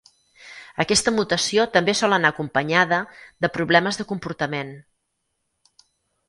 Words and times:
Aquesta 0.83 1.11
mutació 1.17 1.65
també 1.75 1.95
sol 1.99 2.15
anar 2.17 2.31
acompanyada 2.33 2.99
de 3.47 3.51
problemes 3.59 4.01
de 4.01 4.07
comportament. 4.15 4.73